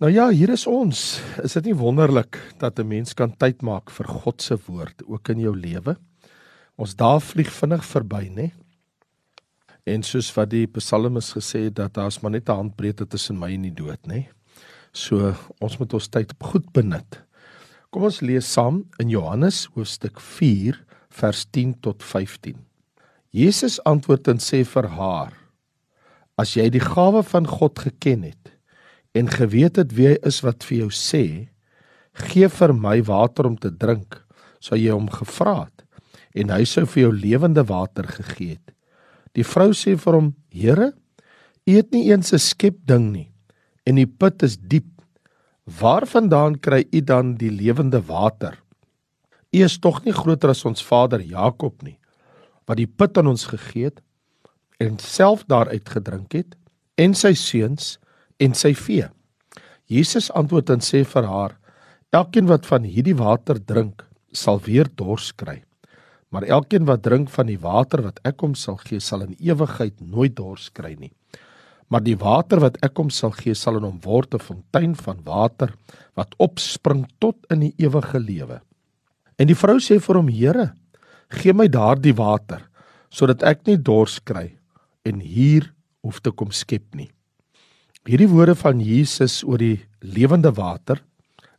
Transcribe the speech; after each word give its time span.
Nou 0.00 0.08
ja, 0.08 0.30
hier 0.32 0.48
is 0.48 0.62
ons. 0.64 1.20
Is 1.44 1.52
dit 1.58 1.66
nie 1.68 1.74
wonderlik 1.76 2.38
dat 2.56 2.78
'n 2.80 2.88
mens 2.88 3.12
kan 3.12 3.36
tyd 3.36 3.60
maak 3.60 3.90
vir 3.90 4.06
God 4.08 4.42
se 4.42 4.56
woord 4.56 5.02
ook 5.04 5.28
in 5.28 5.40
jou 5.40 5.56
lewe? 5.56 5.96
Ons 6.76 6.96
daar 6.96 7.20
vlieg 7.20 7.52
vinnig 7.52 7.84
verby, 7.84 8.30
né? 8.32 8.50
En 9.84 10.02
soos 10.02 10.32
wat 10.34 10.50
die 10.50 10.66
psalmis 10.66 11.32
gesê 11.32 11.64
het 11.64 11.74
dat 11.74 11.94
daar's 11.94 12.22
maar 12.22 12.30
net 12.30 12.48
'n 12.48 12.52
handbreedte 12.52 13.06
tussen 13.06 13.38
my 13.38 13.52
en 13.52 13.62
die 13.62 13.74
dood, 13.74 14.06
né? 14.06 14.28
So 14.92 15.34
ons 15.60 15.78
moet 15.78 15.92
ons 15.92 16.08
tyd 16.08 16.32
goed 16.40 16.72
benut. 16.72 17.20
Kom 17.90 18.02
ons 18.02 18.20
lees 18.20 18.52
saam 18.52 18.84
in 18.98 19.08
Johannes 19.10 19.68
hoofstuk 19.74 20.18
4 20.20 20.82
vers 21.10 21.44
10 21.50 21.80
tot 21.80 22.02
15. 22.02 22.56
Jesus 23.30 23.84
antwoord 23.84 24.28
en 24.28 24.38
sê 24.38 24.64
vir 24.64 24.88
haar: 24.88 25.32
As 26.38 26.54
jy 26.54 26.70
die 26.70 26.80
gawe 26.80 27.22
van 27.22 27.46
God 27.46 27.78
geken 27.78 28.22
het, 28.22 28.59
en 29.14 29.30
geweet 29.30 29.76
het 29.76 29.94
wie 29.96 30.12
hy 30.12 30.16
is 30.26 30.40
wat 30.46 30.64
vir 30.66 30.84
jou 30.84 30.90
sê, 30.94 31.24
gee 32.30 32.48
vir 32.48 32.74
my 32.74 33.00
water 33.06 33.48
om 33.48 33.56
te 33.58 33.70
drink, 33.70 34.20
sou 34.60 34.78
jy 34.78 34.92
hom 34.92 35.08
gevra 35.10 35.64
het 35.64 35.86
en 36.38 36.52
hy 36.54 36.62
sou 36.68 36.84
vir 36.86 37.08
jou 37.08 37.12
lewende 37.14 37.64
water 37.66 38.06
gegee 38.06 38.54
het. 38.54 38.74
Die 39.34 39.42
vrou 39.46 39.72
sê 39.74 39.96
vir 39.98 40.14
hom: 40.14 40.34
"Here, 40.50 40.92
u 41.66 41.74
het 41.74 41.90
nie 41.92 42.10
eens 42.10 42.32
'n 42.32 42.38
skep 42.38 42.76
ding 42.86 43.12
nie 43.12 43.32
en 43.86 43.96
die 43.96 44.06
put 44.06 44.42
is 44.42 44.56
diep. 44.56 44.86
Waarvandaan 45.80 46.60
kry 46.60 46.84
u 46.92 47.00
dan 47.00 47.34
die 47.34 47.50
lewende 47.50 48.00
water? 48.00 48.58
U 49.52 49.58
is 49.64 49.78
tog 49.78 50.04
nie 50.04 50.12
groter 50.12 50.50
as 50.50 50.64
ons 50.64 50.82
vader 50.82 51.20
Jakob 51.20 51.82
nie, 51.82 51.98
wat 52.66 52.76
die 52.76 52.86
put 52.86 53.18
aan 53.18 53.26
ons 53.26 53.46
gegee 53.50 53.84
het 53.84 54.00
en 54.78 54.98
self 54.98 55.44
daaruit 55.44 55.88
gedrink 55.88 56.32
het 56.32 56.56
en 56.96 57.14
sy 57.14 57.34
seuns 57.34 57.98
en 58.40 58.54
sy 58.56 58.72
vee. 58.74 59.08
Jesus 59.90 60.30
antwoord 60.38 60.70
en 60.70 60.84
sê 60.84 61.02
vir 61.04 61.26
haar: 61.26 61.56
Elkeen 62.14 62.48
wat 62.50 62.66
van 62.66 62.86
hierdie 62.86 63.16
water 63.18 63.58
drink, 63.58 64.04
sal 64.32 64.60
weer 64.64 64.88
dors 64.96 65.32
kry. 65.32 65.60
Maar 66.30 66.46
elkeen 66.46 66.86
wat 66.86 67.02
drink 67.02 67.30
van 67.34 67.48
die 67.50 67.58
water 67.58 68.04
wat 68.06 68.20
ek 68.26 68.42
hom 68.44 68.54
sal 68.54 68.78
gee, 68.84 69.02
sal 69.02 69.24
in 69.26 69.34
ewigheid 69.42 69.96
nooit 70.00 70.36
dors 70.38 70.68
kry 70.70 70.94
nie. 70.98 71.10
Maar 71.90 72.04
die 72.06 72.14
water 72.18 72.62
wat 72.62 72.78
ek 72.86 72.98
hom 73.02 73.10
sal 73.10 73.34
gee, 73.34 73.54
sal 73.58 73.80
in 73.80 73.86
hom 73.88 73.98
word 74.04 74.34
'n 74.34 74.38
fontein 74.38 74.94
van 74.94 75.18
water 75.26 75.74
wat 76.14 76.34
opspring 76.38 77.06
tot 77.18 77.36
in 77.50 77.60
die 77.66 77.74
ewige 77.78 78.18
lewe. 78.18 78.60
En 79.38 79.46
die 79.46 79.58
vrou 79.58 79.78
sê 79.78 79.98
vir 79.98 80.16
hom: 80.16 80.28
Here, 80.28 80.74
gee 81.30 81.52
my 81.52 81.66
daardie 81.66 82.14
water 82.14 82.66
sodat 83.10 83.42
ek 83.42 83.66
nie 83.66 83.76
dors 83.76 84.20
kry 84.20 84.56
en 85.04 85.20
hier 85.20 85.72
hoef 86.02 86.20
te 86.20 86.30
kom 86.30 86.50
skep 86.50 86.94
nie. 86.94 87.10
Hierdie 88.08 88.30
woorde 88.30 88.54
van 88.56 88.80
Jesus 88.80 89.42
oor 89.44 89.60
die 89.60 89.80
lewende 90.00 90.52
water 90.56 91.02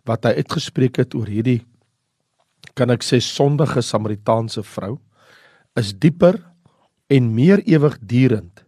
wat 0.09 0.25
hy 0.25 0.39
uitgespreek 0.41 0.97
het 0.97 1.13
oor 1.13 1.29
hierdie 1.29 1.61
kan 2.77 2.93
ek 2.93 3.03
sê 3.05 3.19
sondige 3.21 3.83
Samaritaanse 3.83 4.63
vrou 4.65 4.95
is 5.77 5.91
dieper 5.93 6.39
en 7.11 7.29
meer 7.35 7.61
ewigdurend 7.67 8.63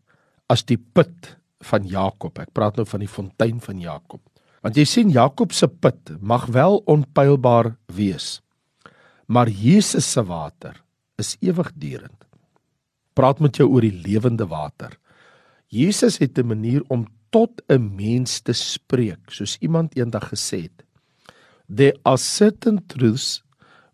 as 0.52 0.66
die 0.68 0.78
put 0.78 1.34
van 1.64 1.88
Jakob. 1.88 2.38
Ek 2.38 2.52
praat 2.54 2.78
nou 2.78 2.86
van 2.88 3.04
die 3.04 3.10
fontein 3.10 3.62
van 3.64 3.80
Jakob. 3.82 4.22
Want 4.64 4.78
jy 4.78 4.86
sien 4.88 5.12
Jakob 5.12 5.56
se 5.56 5.68
put 5.68 6.14
mag 6.22 6.46
wel 6.52 6.82
onpylbaar 6.90 7.74
wees. 7.96 8.42
Maar 9.28 9.50
Jesus 9.50 10.08
se 10.12 10.24
water 10.28 10.78
is 11.18 11.36
ewigdurend. 11.42 12.28
Praat 13.16 13.40
met 13.44 13.58
jou 13.58 13.70
oor 13.72 13.86
die 13.86 13.96
lewende 13.96 14.48
water. 14.50 14.98
Jesus 15.74 16.20
het 16.20 16.38
'n 16.38 16.48
manier 16.48 16.84
om 16.88 17.08
tot 17.34 17.62
'n 17.68 17.96
mens 17.98 18.42
te 18.46 18.54
spreek, 18.54 19.32
soos 19.32 19.58
iemand 19.60 19.98
eendag 19.98 20.30
gesê 20.30 20.70
het. 20.70 20.86
There 21.68 21.98
are 22.06 22.18
certain 22.18 22.86
truths 22.88 23.42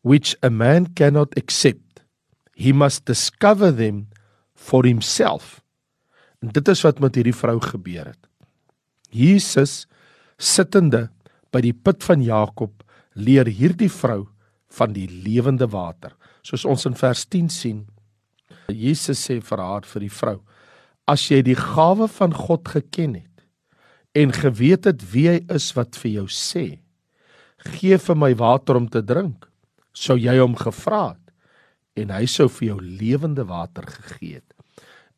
which 0.01 0.35
a 0.43 0.49
man 0.49 0.93
cannot 0.93 1.37
accept. 1.37 2.03
He 2.53 2.73
must 2.73 3.05
discover 3.05 3.75
them 3.75 4.07
for 4.55 4.83
himself. 4.85 5.61
En 6.41 6.51
dit 6.51 6.67
is 6.67 6.81
wat 6.81 6.99
met 6.99 7.16
hierdie 7.16 7.35
vrou 7.35 7.59
gebeur 7.59 8.05
het. 8.05 8.28
Jesus 9.09 9.88
sittende 10.38 11.09
by 11.51 11.61
die 11.61 11.73
put 11.73 12.03
van 12.03 12.22
Jakob 12.23 12.83
leer 13.13 13.47
hierdie 13.47 13.91
vrou 13.91 14.28
van 14.69 14.94
die 14.94 15.07
lewende 15.07 15.67
water. 15.67 16.13
Soos 16.41 16.66
ons 16.66 16.85
in 16.85 16.95
vers 16.95 17.25
10 17.25 17.49
sien, 17.49 17.88
Jesus 18.69 19.22
sê 19.25 19.39
vir 19.41 19.63
haar 19.63 19.88
vir 19.89 20.05
die 20.05 20.13
vrou: 20.13 20.38
As 21.09 21.25
jy 21.31 21.41
die 21.41 21.57
gawe 21.57 22.07
van 22.19 22.35
God 22.38 22.69
geken 22.69 23.16
het, 23.17 23.28
en 24.18 24.34
geweet 24.34 24.88
het 24.90 25.03
wie 25.12 25.28
hy 25.30 25.40
is 25.53 25.72
wat 25.78 25.97
vir 26.02 26.12
jou 26.20 26.28
sê 26.34 26.68
gee 27.75 27.97
vir 28.00 28.18
my 28.18 28.31
water 28.40 28.80
om 28.80 28.88
te 28.90 29.02
drink 29.06 29.50
sou 29.94 30.18
jy 30.18 30.38
hom 30.40 30.56
gevra 30.59 31.14
het 31.14 32.03
en 32.03 32.14
hy 32.16 32.25
sou 32.30 32.47
vir 32.59 32.70
jou 32.70 32.80
lewende 32.80 33.44
water 33.44 33.84
gegee 33.84 34.40
het. 34.40 34.53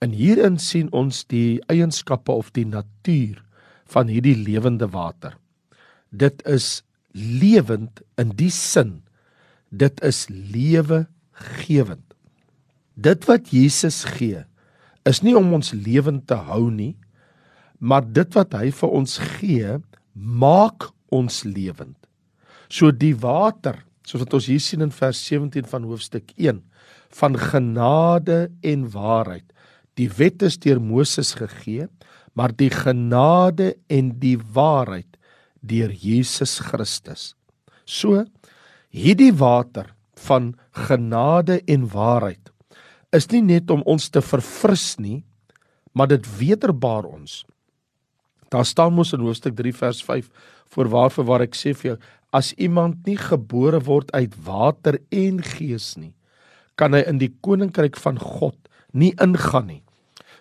En 0.01 0.15
hierin 0.17 0.55
sien 0.57 0.87
ons 0.97 1.19
die 1.29 1.59
eienskappe 1.69 2.33
of 2.33 2.49
die 2.55 2.65
natuur 2.65 3.43
van 3.93 4.09
hierdie 4.09 4.33
lewende 4.33 4.87
water. 4.89 5.35
Dit 6.09 6.41
is 6.49 6.81
lewend 7.13 8.01
in 8.17 8.33
die 8.39 8.49
sin 8.49 9.01
dit 9.71 10.01
is 10.03 10.25
lewe 10.29 11.05
gewend 11.31 12.15
dit 12.95 13.27
wat 13.27 13.51
Jesus 13.55 14.03
gee 14.17 14.43
is 15.07 15.21
nie 15.23 15.35
om 15.37 15.53
ons 15.55 15.71
lewend 15.71 16.27
te 16.27 16.35
hou 16.49 16.67
nie 16.71 16.93
maar 17.81 18.05
dit 18.05 18.37
wat 18.37 18.53
hy 18.53 18.69
vir 18.77 18.93
ons 18.93 19.17
gee, 19.37 19.77
maak 20.13 20.91
ons 21.09 21.41
lewend. 21.47 21.97
So 22.69 22.93
die 22.93 23.15
water, 23.17 23.81
soos 24.05 24.23
wat 24.23 24.35
ons 24.37 24.49
hier 24.51 24.61
sien 24.61 24.85
in 24.85 24.93
vers 24.93 25.19
17 25.27 25.65
van 25.67 25.87
hoofstuk 25.89 26.31
1, 26.37 26.61
van 27.17 27.35
genade 27.35 28.51
en 28.63 28.85
waarheid. 28.93 29.47
Die 29.99 30.07
wet 30.17 30.45
is 30.47 30.59
deur 30.61 30.79
Moses 30.79 31.33
gegee, 31.35 31.89
maar 32.37 32.53
die 32.55 32.69
genade 32.71 33.73
en 33.91 34.13
die 34.21 34.37
waarheid 34.39 35.17
deur 35.59 35.91
Jesus 35.91 36.59
Christus. 36.63 37.33
So 37.83 38.23
hierdie 38.91 39.33
water 39.35 39.91
van 40.27 40.53
genade 40.87 41.59
en 41.67 41.89
waarheid 41.91 42.51
is 43.11 43.27
nie 43.33 43.41
net 43.43 43.71
om 43.73 43.83
ons 43.89 44.07
te 44.07 44.21
verfris 44.23 44.95
nie, 45.01 45.23
maar 45.91 46.07
dit 46.07 46.27
wederbaar 46.39 47.09
ons. 47.09 47.41
Daar 48.51 48.67
staan 48.67 48.93
mos 48.93 49.13
in 49.15 49.23
hoofstuk 49.23 49.55
3 49.55 49.73
vers 49.75 50.01
5 50.03 50.27
voor 50.75 50.89
waarvoor 50.91 51.25
waar 51.25 51.45
ek 51.47 51.55
sê 51.55 51.75
vir 51.75 51.93
jou 51.93 51.99
as 52.35 52.53
iemand 52.55 53.05
nie 53.07 53.17
gebore 53.19 53.79
word 53.87 54.11
uit 54.15 54.35
water 54.43 54.99
en 55.11 55.39
gees 55.43 55.95
nie 55.99 56.13
kan 56.79 56.95
hy 56.95 57.03
in 57.05 57.19
die 57.21 57.29
koninkryk 57.45 57.99
van 58.01 58.17
God 58.17 58.57
nie 58.97 59.11
ingaan 59.21 59.67
nie. 59.69 59.81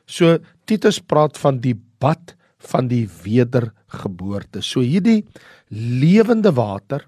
So 0.08 0.38
Titus 0.66 0.98
praat 1.04 1.38
van 1.38 1.60
die 1.62 1.76
bad 2.02 2.34
van 2.70 2.88
die 2.90 3.04
wedergeboorte. 3.24 4.62
So 4.64 4.82
hierdie 4.84 5.24
lewende 5.70 6.52
water 6.56 7.06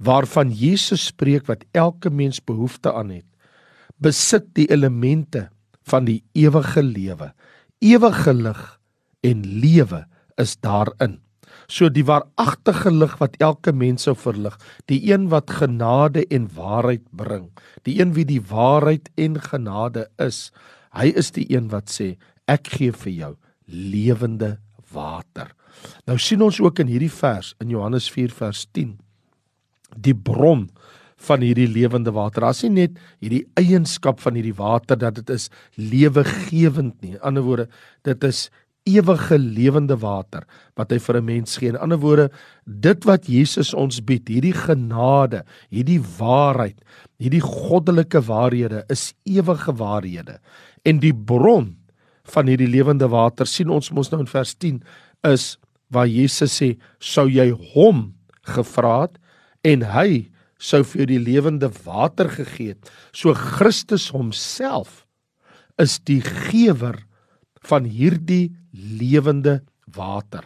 waarvan 0.00 0.52
Jesus 0.54 1.10
spreek 1.10 1.48
wat 1.50 1.66
elke 1.76 2.10
mens 2.10 2.40
behoefte 2.40 2.92
aan 2.96 3.10
het, 3.12 3.26
besit 4.00 4.48
die 4.56 4.68
elemente 4.72 5.50
van 5.84 6.06
die 6.06 6.22
ewige 6.38 6.82
lewe, 6.82 7.32
ewige 7.84 8.32
lig 8.32 8.62
en 9.26 9.44
lewe 9.44 10.06
is 10.40 10.56
daarin. 10.64 11.18
So 11.70 11.90
die 11.92 12.06
waaragtige 12.06 12.90
lig 12.90 13.14
wat 13.20 13.36
elke 13.42 13.72
mens 13.76 14.08
sou 14.08 14.16
verlig, 14.18 14.56
die 14.90 14.98
een 15.12 15.28
wat 15.30 15.52
genade 15.60 16.24
en 16.30 16.48
waarheid 16.56 17.04
bring, 17.14 17.50
die 17.86 18.00
een 18.00 18.14
wie 18.16 18.26
die 18.26 18.42
waarheid 18.42 19.10
en 19.20 19.38
genade 19.44 20.08
is, 20.18 20.48
hy 20.96 21.12
is 21.14 21.30
die 21.36 21.46
een 21.52 21.70
wat 21.70 21.92
sê 21.92 22.16
ek 22.50 22.72
gee 22.74 22.94
vir 23.04 23.12
jou 23.12 23.32
lewende 23.70 24.56
water. 24.90 25.52
Nou 26.08 26.18
sien 26.18 26.42
ons 26.42 26.58
ook 26.60 26.82
in 26.82 26.90
hierdie 26.90 27.12
vers 27.12 27.54
in 27.62 27.70
Johannes 27.70 28.10
4 28.10 28.34
vers 28.34 28.66
10 28.74 28.96
die 29.96 30.14
bron 30.14 30.68
van 31.26 31.42
hierdie 31.44 31.68
lewende 31.68 32.12
water. 32.16 32.46
Daar's 32.46 32.62
nie 32.64 32.86
net 32.86 32.98
hierdie 33.20 33.44
eienskap 33.60 34.22
van 34.24 34.38
hierdie 34.38 34.56
water 34.56 34.98
dat 34.98 35.18
dit 35.20 35.32
is 35.34 35.48
lewegewend 35.76 36.96
nie. 37.02 37.16
In 37.16 37.24
ander 37.26 37.44
woorde, 37.46 37.68
dit 38.06 38.24
is 38.24 38.48
ewige 38.96 39.38
lewende 39.38 39.96
water 40.00 40.46
wat 40.78 40.92
hy 40.92 40.98
vir 40.98 41.16
'n 41.16 41.24
mens 41.24 41.56
gee. 41.56 41.68
In 41.68 41.76
ander 41.76 41.98
woorde, 41.98 42.30
dit 42.66 43.04
wat 43.04 43.26
Jesus 43.26 43.74
ons 43.74 44.00
bied, 44.00 44.28
hierdie 44.28 44.54
genade, 44.54 45.44
hierdie 45.70 46.00
waarheid, 46.18 46.78
hierdie 47.18 47.42
goddelike 47.42 48.20
waarhede 48.20 48.84
is 48.88 49.14
ewige 49.24 49.72
waarhede. 49.72 50.38
En 50.84 50.98
die 50.98 51.14
bron 51.14 51.76
van 52.24 52.46
hierdie 52.46 52.70
lewende 52.70 53.08
water 53.08 53.46
sien 53.46 53.70
ons 53.70 53.90
mos 53.90 54.10
nou 54.10 54.20
in 54.20 54.30
vers 54.30 54.54
10 54.54 54.82
is 55.28 55.58
waar 55.90 56.06
Jesus 56.06 56.62
sê, 56.62 56.78
"Sou 57.00 57.28
jy 57.28 57.50
hom 57.50 58.14
gevra 58.42 59.02
het 59.02 59.18
en 59.64 59.82
hy 59.82 60.30
sou 60.58 60.82
vir 60.84 60.98
jou 60.98 61.06
die 61.06 61.32
lewende 61.32 61.70
water 61.84 62.28
gegee 62.28 62.68
het." 62.68 62.90
So 63.12 63.34
Christus 63.34 64.10
homself 64.10 65.06
is 65.78 65.98
die 65.98 66.20
gewer 66.20 67.04
van 67.68 67.84
hierdie 67.84 68.56
lewende 68.72 69.62
water. 69.86 70.44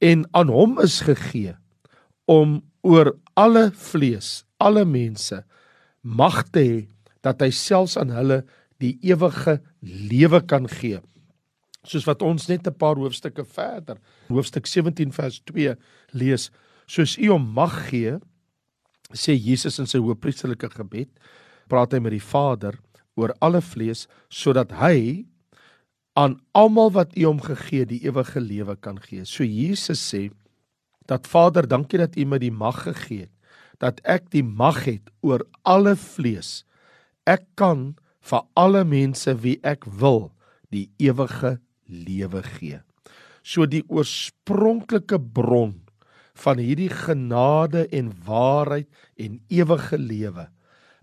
en 0.00 0.24
aan 0.32 0.48
hom 0.48 0.78
is 0.80 1.02
gegee 1.04 1.54
om 2.24 2.60
oor 2.80 3.12
alle 3.36 3.68
vlees, 3.76 4.44
alle 4.56 4.86
mense 4.88 5.42
mag 6.00 6.42
te 6.52 6.62
hê 6.64 6.78
dat 7.24 7.42
hy 7.44 7.50
selfs 7.52 7.98
aan 8.00 8.12
hulle 8.14 8.40
die 8.80 8.94
ewige 9.04 9.58
lewe 9.84 10.40
kan 10.48 10.68
gee. 10.72 11.02
Soos 11.84 12.06
wat 12.08 12.24
ons 12.24 12.48
net 12.48 12.66
'n 12.66 12.72
paar 12.72 12.96
hoofstukke 12.96 13.44
verder, 13.44 13.98
hoofstuk 14.28 14.66
17 14.66 15.12
vers 15.12 15.40
2 15.44 15.76
lees, 16.12 16.50
soos 16.86 17.18
u 17.18 17.28
hom 17.28 17.52
mag 17.54 17.90
gee, 17.90 18.18
sê 19.12 19.36
Jesus 19.36 19.78
in 19.78 19.86
sy 19.86 19.98
hoëpriesterlike 19.98 20.70
gebed, 20.70 21.08
praat 21.68 21.92
hy 21.92 22.00
met 22.00 22.12
die 22.12 22.24
Vader 22.32 22.78
oor 23.16 23.34
alle 23.40 23.60
vlees 23.60 24.08
sodat 24.28 24.72
hy 24.72 25.26
aan 26.18 26.40
almal 26.52 26.90
wat 26.94 27.16
U 27.16 27.24
hom 27.28 27.40
gegee 27.42 27.86
die 27.86 28.00
ewige 28.06 28.40
lewe 28.40 28.76
kan 28.76 28.98
gee. 29.00 29.24
So 29.24 29.44
Jesus 29.44 30.02
sê 30.02 30.28
dat 31.06 31.26
Vader, 31.26 31.66
dankie 31.66 31.98
dat 31.98 32.16
U 32.16 32.24
my 32.24 32.38
die 32.38 32.54
mag 32.54 32.82
gegee 32.86 33.26
het 33.26 33.34
dat 33.80 34.00
ek 34.04 34.28
die 34.32 34.44
mag 34.44 34.84
het 34.84 35.08
oor 35.24 35.42
alle 35.64 35.96
vlees. 35.96 36.62
Ek 37.24 37.48
kan 37.58 37.94
vir 38.20 38.44
alle 38.60 38.84
mense 38.84 39.32
wie 39.40 39.56
ek 39.64 39.86
wil 39.88 40.28
die 40.70 40.86
ewige 41.00 41.56
lewe 41.88 42.44
gee. 42.44 42.80
So 43.42 43.64
die 43.66 43.82
oorspronklike 43.88 45.18
bron 45.18 45.80
van 46.40 46.60
hierdie 46.60 46.92
genade 46.92 47.86
en 47.88 48.12
waarheid 48.26 48.88
en 49.16 49.40
ewige 49.48 49.98
lewe 49.98 50.46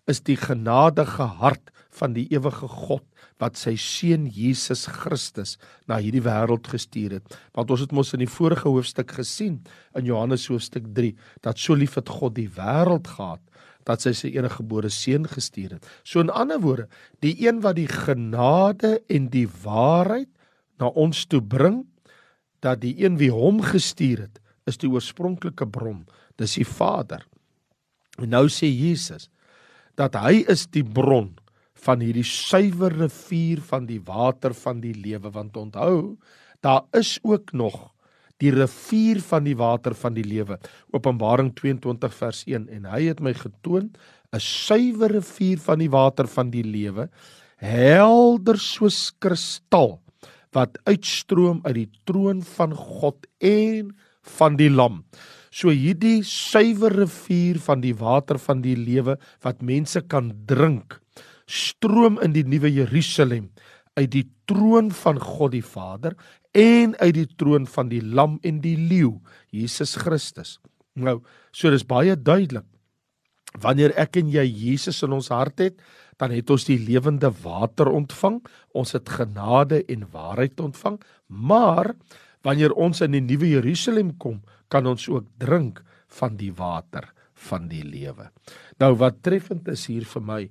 is 0.08 0.22
die 0.24 0.38
genadige 0.40 1.28
hart 1.42 1.72
van 1.98 2.14
die 2.16 2.28
ewige 2.32 2.68
God 2.70 3.04
wat 3.42 3.58
sy 3.60 3.76
seun 3.80 4.26
Jesus 4.34 4.86
Christus 4.90 5.58
na 5.90 6.00
hierdie 6.02 6.24
wêreld 6.26 6.68
gestuur 6.72 7.20
het. 7.20 7.38
Want 7.58 7.72
ons 7.74 7.84
het 7.86 7.94
mos 7.96 8.14
in 8.16 8.24
die 8.24 8.32
vorige 8.32 8.70
hoofstuk 8.70 9.14
gesien 9.20 9.60
in 9.98 10.08
Johannes 10.10 10.48
hoofstuk 10.50 10.90
3 10.98 11.14
dat 11.46 11.62
so 11.62 11.78
lief 11.78 11.98
het 12.00 12.10
God 12.10 12.38
die 12.38 12.50
wêreld 12.58 13.10
gehad 13.18 13.44
dat 13.88 14.04
sy 14.04 14.12
sy 14.18 14.34
enige 14.36 14.60
gebore 14.60 14.90
seun 14.92 15.28
gestuur 15.32 15.78
het. 15.78 15.86
So 16.04 16.20
in 16.20 16.32
ander 16.34 16.60
woorde, 16.60 16.90
die 17.24 17.36
een 17.46 17.62
wat 17.64 17.78
die 17.78 17.88
genade 17.88 18.98
en 19.08 19.30
die 19.32 19.48
waarheid 19.64 20.30
na 20.82 20.92
ons 20.92 21.24
toe 21.32 21.40
bring, 21.42 21.86
dat 22.60 22.82
die 22.84 22.98
een 23.00 23.16
wie 23.22 23.32
hom 23.32 23.62
gestuur 23.64 24.26
het, 24.26 24.42
is 24.68 24.80
die 24.82 24.90
oorspronklike 24.92 25.70
bron, 25.72 26.04
dis 26.36 26.58
die 26.60 26.68
Vader. 26.68 27.24
En 28.20 28.34
nou 28.34 28.48
sê 28.52 28.68
Jesus 28.68 29.30
dat 29.98 30.16
hy 30.22 30.44
is 30.50 30.68
die 30.74 30.86
bron 30.86 31.34
van 31.88 32.02
hierdie 32.02 32.26
suiwer 32.26 32.94
rivier 32.94 33.62
van 33.66 33.86
die 33.90 34.00
water 34.06 34.54
van 34.58 34.82
die 34.82 34.96
lewe. 34.96 35.32
Want 35.34 35.58
onthou 35.58 36.18
daar 36.66 36.86
is 36.98 37.18
ook 37.24 37.54
nog 37.54 37.94
die 38.42 38.52
rivier 38.54 39.22
van 39.26 39.46
die 39.46 39.56
water 39.58 39.96
van 39.98 40.14
die 40.14 40.26
lewe. 40.26 40.60
Openbaring 40.94 41.54
22 41.58 42.14
vers 42.14 42.44
1 42.46 42.70
en 42.70 42.86
hy 42.86 43.08
het 43.10 43.22
my 43.22 43.34
getoon 43.34 43.92
'n 44.34 44.40
suiwer 44.40 45.12
rivier 45.12 45.58
van 45.58 45.80
die 45.80 45.90
water 45.90 46.28
van 46.28 46.52
die 46.52 46.64
lewe 46.64 47.10
helder 47.58 48.60
soos 48.62 49.14
kristal 49.20 49.98
wat 50.56 50.78
uitstroom 50.86 51.62
uit 51.66 51.76
die 51.76 51.90
troon 52.06 52.44
van 52.56 52.74
God 52.76 53.26
en 53.44 53.96
van 54.38 54.58
die 54.60 54.70
lam 54.70 55.04
So 55.58 55.74
hierdie 55.74 56.22
suiwer 56.22 56.94
rivier 56.94 57.58
van 57.66 57.82
die 57.82 57.96
water 57.98 58.38
van 58.38 58.62
die 58.62 58.76
lewe 58.78 59.16
wat 59.42 59.64
mense 59.66 60.04
kan 60.06 60.30
drink, 60.46 61.00
stroom 61.50 62.20
in 62.22 62.36
die 62.36 62.46
nuwe 62.46 62.70
Jerusalem 62.70 63.48
uit 63.98 64.12
die 64.14 64.28
troon 64.46 64.92
van 64.94 65.18
God 65.18 65.56
die 65.56 65.66
Vader 65.66 66.14
en 66.54 66.94
uit 67.02 67.16
die 67.18 67.30
troon 67.42 67.66
van 67.66 67.90
die 67.90 68.04
lam 68.06 68.38
en 68.46 68.62
die 68.62 68.76
leeu, 68.78 69.16
Jesus 69.50 69.96
Christus. 69.98 70.60
Nou, 70.94 71.24
so 71.50 71.74
dis 71.74 71.88
baie 71.90 72.14
duidelik. 72.14 72.68
Wanneer 73.58 73.96
ek 73.98 74.20
en 74.22 74.30
jy 74.30 74.46
Jesus 74.46 75.02
in 75.06 75.16
ons 75.18 75.32
hart 75.34 75.64
het, 75.64 75.82
dan 76.22 76.34
het 76.36 76.50
ons 76.54 76.68
die 76.70 76.78
lewende 76.78 77.32
water 77.42 77.90
ontvang. 77.90 78.44
Ons 78.78 78.94
het 78.94 79.10
genade 79.10 79.82
en 79.90 80.06
waarheid 80.14 80.60
ontvang. 80.62 81.00
Maar 81.26 81.96
wanneer 82.46 82.74
ons 82.74 83.02
in 83.02 83.16
die 83.16 83.24
nuwe 83.24 83.50
Jerusalem 83.56 84.16
kom, 84.18 84.42
kan 84.70 84.88
ons 84.88 85.08
ook 85.10 85.28
drink 85.40 85.82
van 86.20 86.38
die 86.38 86.52
water 86.56 87.10
van 87.48 87.68
die 87.70 87.84
lewe. 87.86 88.30
Nou 88.82 88.96
wat 88.98 89.22
treffend 89.26 89.68
is 89.72 89.86
hier 89.90 90.06
vir 90.10 90.24
my 90.26 90.42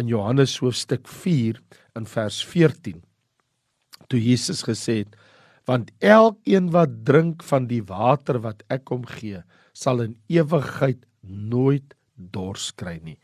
in 0.00 0.10
Johannes 0.10 0.58
hoofstuk 0.62 1.08
4 1.08 1.60
in 1.98 2.08
vers 2.10 2.40
14 2.44 3.02
toe 4.10 4.20
Jesus 4.20 4.64
gesê 4.66 5.00
het 5.04 5.14
want 5.68 5.92
elkeen 6.04 6.68
wat 6.74 7.00
drink 7.08 7.44
van 7.48 7.68
die 7.70 7.80
water 7.88 8.40
wat 8.44 8.64
ek 8.72 8.90
hom 8.92 9.06
gee 9.08 9.40
sal 9.72 10.02
in 10.04 10.16
ewigheid 10.28 11.06
nooit 11.24 11.94
dors 12.14 12.70
kry 12.76 12.98
nie. 13.02 13.16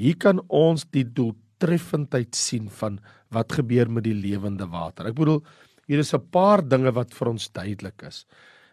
Hier 0.00 0.16
kan 0.16 0.40
ons 0.48 0.86
die 0.94 1.04
doeltreffendheid 1.04 2.36
sien 2.38 2.70
van 2.72 3.00
wat 3.34 3.58
gebeur 3.58 3.90
met 3.90 4.06
die 4.06 4.16
lewende 4.16 4.68
water. 4.70 5.10
Ek 5.10 5.18
bedoel 5.18 5.42
hier 5.90 5.98
is 5.98 6.14
'n 6.14 6.30
paar 6.30 6.62
dinge 6.62 6.92
wat 6.94 7.12
vir 7.12 7.28
ons 7.28 7.50
duidelik 7.50 8.02
is. 8.06 8.24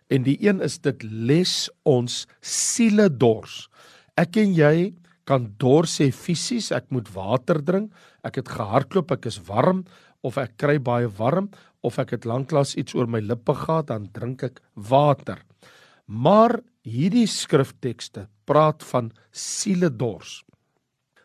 En 0.09 0.23
die 0.23 0.37
een 0.39 0.61
is 0.61 0.77
dit 0.77 1.03
les 1.03 1.69
ons 1.83 2.27
siele 2.41 3.09
dors. 3.09 3.67
Ek 4.15 4.37
en 4.37 4.53
jy 4.53 4.93
kan 5.25 5.53
dors 5.57 5.97
hê 5.99 6.11
fisies, 6.13 6.71
ek 6.71 6.91
moet 6.91 7.09
water 7.13 7.59
drink, 7.59 7.91
ek 8.23 8.35
het 8.35 8.47
gehardloop, 8.47 9.11
ek 9.11 9.25
is 9.25 9.41
warm 9.49 9.83
of 10.23 10.37
ek 10.37 10.57
kry 10.57 10.77
baie 10.79 11.07
warm 11.07 11.49
of 11.83 11.99
ek 11.99 12.11
het 12.11 12.25
lanklaas 12.25 12.75
iets 12.75 12.95
oor 12.95 13.07
my 13.07 13.19
lippe 13.19 13.53
gehad, 13.53 13.87
dan 13.87 14.07
drink 14.13 14.43
ek 14.43 14.61
water. 14.75 15.37
Maar 16.07 16.61
hierdie 16.83 17.27
skriftekste 17.27 18.27
praat 18.45 18.83
van 18.83 19.11
siele 19.31 19.89
dors. 19.89 20.43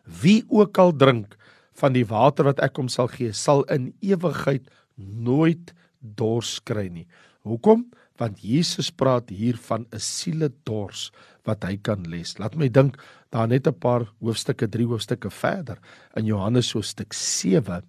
Wie 0.04 0.42
ook 0.50 0.78
al 0.78 0.92
drink 0.92 1.36
van 1.78 1.92
die 1.92 2.04
water 2.04 2.44
wat 2.44 2.60
ek 2.60 2.76
hom 2.76 2.88
sal 2.88 3.08
gee, 3.08 3.32
sal 3.32 3.62
in 3.70 3.92
ewigheid 4.02 4.66
nooit 4.96 5.72
dors 6.02 6.58
kry 6.64 6.88
nie. 6.88 7.06
Hoekom? 7.42 7.86
want 8.22 8.42
Jesus 8.44 8.90
praat 8.90 9.30
hier 9.32 9.56
van 9.68 9.86
'n 9.90 10.00
siele 10.00 10.52
dors 10.64 11.10
wat 11.44 11.64
hy 11.64 11.76
kan 11.76 12.04
les. 12.04 12.38
Laat 12.38 12.56
my 12.56 12.68
dink 12.68 12.98
daar 13.30 13.48
net 13.48 13.66
'n 13.66 13.78
paar 13.78 14.06
hoofstukke, 14.20 14.68
3 14.68 14.86
hoofstukke 14.86 15.30
verder 15.30 15.78
in 16.16 16.26
Johannes 16.26 16.72
hoofstuk 16.72 17.12
7 17.12 17.82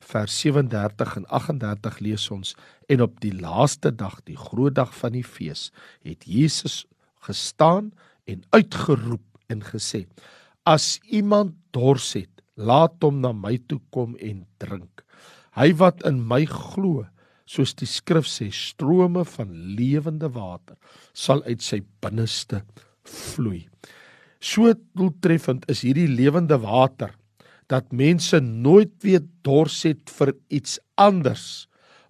vers 0.00 0.40
37 0.40 1.16
en 1.16 1.26
38 1.26 2.00
lees 2.00 2.30
ons 2.30 2.54
en 2.88 3.00
op 3.00 3.20
die 3.20 3.32
laaste 3.32 3.90
dag, 3.96 4.20
die 4.24 4.36
groot 4.36 4.74
dag 4.74 4.94
van 4.94 5.12
die 5.12 5.24
fees, 5.24 5.72
het 6.02 6.24
Jesus 6.24 6.86
gestaan 7.20 7.92
en 8.26 8.42
uitgeroep 8.50 9.22
en 9.48 9.62
gesê: 9.62 10.06
As 10.64 11.00
iemand 11.08 11.54
dors 11.70 12.12
het, 12.12 12.42
laat 12.54 12.92
hom 13.00 13.20
na 13.20 13.32
my 13.32 13.58
toe 13.66 13.80
kom 13.90 14.16
en 14.16 14.46
drink. 14.58 15.04
Hy 15.52 15.74
wat 15.74 16.04
in 16.04 16.28
my 16.28 16.44
glo, 16.44 17.06
soos 17.50 17.74
die 17.74 17.88
skrif 17.90 18.28
sê 18.30 18.50
strome 18.54 19.24
van 19.36 19.54
lewende 19.76 20.30
water 20.34 20.76
sal 21.12 21.42
uit 21.48 21.62
sy 21.64 21.80
binneste 22.02 22.62
vloei. 23.04 23.64
So 24.40 24.72
doeltreffend 24.96 25.66
is 25.72 25.82
hierdie 25.84 26.08
lewende 26.08 26.60
water 26.62 27.16
dat 27.70 27.92
mense 27.94 28.40
nooit 28.40 28.92
weer 29.04 29.22
dors 29.46 29.82
het 29.86 30.10
vir 30.18 30.34
iets 30.50 30.78
anders 30.98 31.66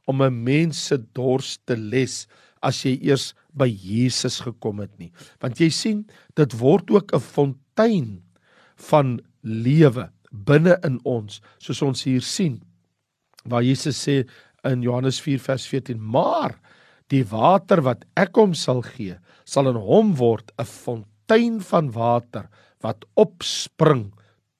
om 0.06 0.22
'n 0.22 0.44
mens 0.44 0.86
se 0.86 0.96
dors 1.14 1.58
te 1.66 1.76
les 1.76 2.26
as 2.62 2.84
jy 2.84 2.98
eers 3.02 3.34
by 3.52 3.68
Jesus 3.68 4.40
gekom 4.40 4.80
het 4.80 4.92
nie. 4.98 5.12
Want 5.40 5.60
jy 5.60 5.70
sien, 5.70 6.06
dit 6.36 6.52
word 6.60 6.90
ook 6.90 7.12
'n 7.14 7.20
fontein 7.20 8.22
van 8.90 9.20
lewe 9.42 10.10
binne 10.32 10.78
in 10.84 11.00
ons, 11.04 11.40
soos 11.58 11.82
ons 11.82 12.04
hier 12.04 12.22
sien. 12.22 12.62
Waar 13.44 13.62
Jesus 13.62 14.08
sê 14.08 14.28
in 14.64 14.82
Johannes 14.82 15.20
4 15.20 15.38
vers 15.38 15.66
14 15.66 16.00
maar 16.00 16.58
die 17.08 17.24
water 17.24 17.82
wat 17.82 18.04
ek 18.16 18.36
hom 18.36 18.54
sal 18.54 18.82
gee 18.82 19.16
sal 19.44 19.70
in 19.70 19.76
hom 19.76 20.14
word 20.16 20.52
'n 20.58 20.64
fontein 20.64 21.60
van 21.60 21.90
water 21.92 22.48
wat 22.80 23.04
opspring 23.14 24.12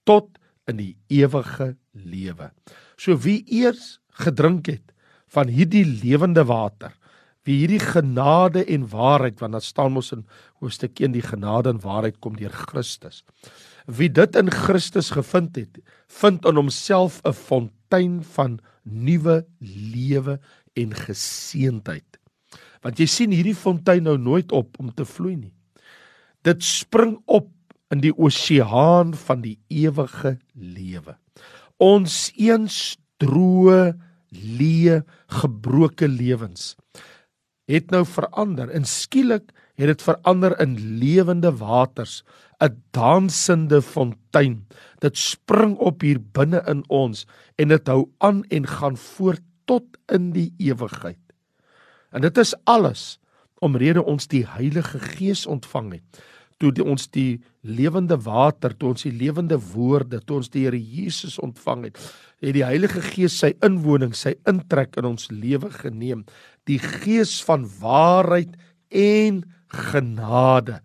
tot 0.04 0.38
in 0.69 0.78
die 0.80 0.95
ewige 1.09 1.75
lewe. 1.92 2.50
So 2.97 3.16
wie 3.25 3.42
eers 3.49 3.99
gedrink 4.23 4.69
het 4.71 4.92
van 5.30 5.49
hierdie 5.49 5.85
lewende 5.87 6.45
water, 6.45 6.92
wie 7.47 7.62
hierdie 7.62 7.80
genade 7.80 8.64
en 8.69 8.88
waarheid 8.92 9.40
want 9.40 9.57
dit 9.57 9.64
staan 9.64 9.95
mos 9.95 10.12
in 10.12 10.26
hoofstuk 10.61 11.00
1 11.00 11.14
die 11.16 11.25
genade 11.25 11.73
en 11.73 11.80
waarheid 11.80 12.21
kom 12.21 12.37
deur 12.37 12.52
Christus. 12.52 13.23
Wie 13.87 14.11
dit 14.12 14.37
in 14.37 14.50
Christus 14.52 15.11
gevind 15.16 15.57
het, 15.57 15.80
vind 16.07 16.45
in 16.45 16.61
homself 16.61 17.21
'n 17.25 17.33
fontein 17.33 18.21
van 18.37 18.61
nuwe 18.90 19.40
lewe 19.61 20.38
en 20.78 20.92
geseentheid. 20.94 22.18
Want 22.85 23.00
jy 23.00 23.06
sien 23.11 23.35
hierdie 23.35 23.56
fontein 23.56 24.06
nou 24.09 24.16
nooit 24.18 24.52
op 24.56 24.78
om 24.80 24.92
te 24.94 25.04
vloei 25.09 25.37
nie. 25.37 25.54
Dit 26.47 26.64
spring 26.64 27.18
op 27.26 27.50
in 27.92 28.00
die 28.04 28.14
oseaan 28.14 29.12
van 29.26 29.42
die 29.44 29.59
ewige 29.68 30.38
lewe. 30.54 31.16
Ons 31.80 32.30
eens 32.38 32.97
droë, 33.20 33.92
leë, 34.30 35.00
gebroke 35.40 36.09
lewens 36.09 36.75
het 37.70 37.90
nou 37.94 38.02
verander 38.09 38.70
en 38.75 38.87
skielik 38.88 39.50
het 39.80 39.90
dit 39.92 40.02
verander 40.04 40.56
in 40.62 40.76
lewende 41.00 41.52
waters, 41.56 42.20
'n 42.61 42.83
dansende 42.90 43.83
fontein. 43.83 44.67
Dit 44.99 45.17
spring 45.17 45.76
op 45.76 46.00
hier 46.00 46.21
binne 46.21 46.62
in 46.69 46.85
ons 46.88 47.26
en 47.57 47.69
dit 47.69 47.87
hou 47.88 48.09
aan 48.19 48.45
en 48.49 48.67
gaan 48.67 48.97
voort 48.97 49.43
tot 49.64 49.85
in 50.12 50.33
die 50.33 50.52
ewigheid. 50.59 51.19
En 52.12 52.21
dit 52.21 52.38
is 52.38 52.55
alles 52.64 53.19
omrede 53.61 54.05
ons 54.05 54.26
die 54.26 54.47
Heilige 54.47 54.99
Gees 54.99 55.47
ontvang 55.47 55.93
het 55.93 56.23
toe 56.61 56.71
die, 56.76 56.85
ons 56.85 57.09
die 57.12 57.40
lewende 57.64 58.19
water, 58.21 58.75
toe 58.76 58.93
ons 58.93 59.07
die 59.07 59.14
lewende 59.17 59.57
woorde, 59.73 60.21
toe 60.25 60.40
ons 60.40 60.50
die 60.52 60.67
Here 60.67 60.79
Jesus 60.79 61.38
ontvang 61.40 61.88
het, 61.88 62.00
het 62.45 62.57
die 62.57 62.67
Heilige 62.67 63.00
Gees 63.05 63.38
sy 63.40 63.55
inwoning, 63.64 64.12
sy 64.17 64.35
intrek 64.49 64.99
in 65.00 65.09
ons 65.09 65.31
lewe 65.33 65.73
geneem. 65.73 66.26
Die 66.69 66.79
Gees 66.81 67.38
van 67.47 67.64
waarheid 67.81 68.52
en 68.93 69.43
genade 69.73 70.81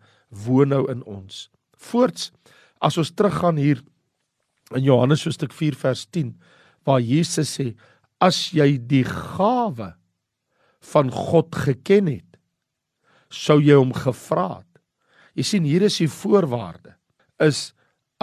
woon 0.46 0.72
nou 0.72 0.86
in 0.91 1.03
ons. 1.03 1.46
Voorts 1.89 2.32
as 2.84 2.98
ons 3.01 3.13
teruggaan 3.13 3.60
hier 3.62 3.82
in 4.75 4.84
Johannes 4.86 5.25
hoofstuk 5.25 5.54
4 5.54 5.77
vers 5.80 6.06
10 6.10 6.34
waar 6.86 7.01
Jesus 7.01 7.56
sê 7.58 7.72
as 8.24 8.50
jy 8.56 8.75
die 8.77 9.06
gawe 9.08 9.94
van 10.94 11.12
God 11.13 11.56
geken 11.65 12.10
het 12.13 12.39
sou 13.34 13.60
jy 13.62 13.77
hom 13.77 13.94
gevra 13.96 14.60
het 14.60 14.75
Jy 15.36 15.44
sien 15.44 15.68
hier 15.68 15.84
is 15.86 16.00
die 16.00 16.10
voorwaarde 16.12 16.96
is 17.44 17.74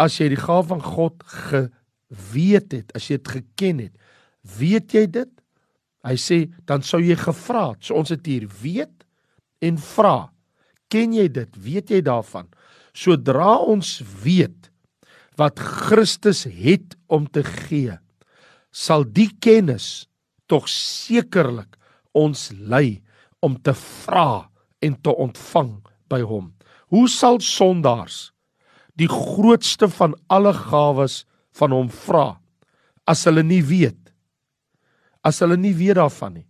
as 0.00 0.16
jy 0.16 0.30
die 0.32 0.40
gawe 0.40 0.64
van 0.70 0.80
God 0.80 1.20
geweet 1.28 2.72
het, 2.72 2.92
as 2.96 3.10
jy 3.10 3.18
dit 3.20 3.32
geken 3.34 3.82
het, 3.84 3.92
weet 4.56 4.94
jy 4.96 5.04
dit? 5.18 5.32
Hy 6.02 6.16
sê 6.18 6.38
dan 6.66 6.82
sou 6.82 6.98
jy 7.02 7.14
gevra 7.20 7.68
het. 7.74 7.84
So 7.84 8.00
ons 8.00 8.10
het 8.10 8.24
hier 8.26 8.48
weet 8.62 9.04
en 9.62 9.76
vra. 9.78 10.32
Ken 10.90 11.12
jy 11.14 11.28
dit? 11.30 11.60
Weet 11.60 11.92
jy 11.92 12.00
daarvan? 12.04 12.48
Sodra 12.92 13.56
ons 13.64 14.00
weet 14.22 14.70
wat 15.40 15.58
Christus 15.58 16.44
het 16.44 16.96
om 17.08 17.24
te 17.26 17.44
gee, 17.44 17.96
sal 18.72 19.04
die 19.04 19.30
kennis 19.40 20.06
tog 20.48 20.68
sekerlik 20.68 21.78
ons 22.12 22.50
lei 22.52 23.00
om 23.40 23.56
te 23.56 23.72
vra 23.76 24.48
en 24.84 24.98
te 25.00 25.12
ontvang 25.24 25.78
by 26.12 26.20
hom. 26.20 26.52
Hoe 26.92 27.08
sal 27.08 27.40
sondaars 27.40 28.32
die 28.98 29.08
grootste 29.08 29.88
van 29.88 30.14
alle 30.28 30.52
gawes 30.52 31.22
van 31.56 31.72
hom 31.72 31.88
vra 32.04 32.36
as 33.08 33.24
hulle 33.28 33.44
nie 33.46 33.62
weet 33.64 34.12
as 35.26 35.40
hulle 35.42 35.58
nie 35.60 35.74
weet 35.78 35.98
daarvan 36.00 36.36
nie 36.40 36.48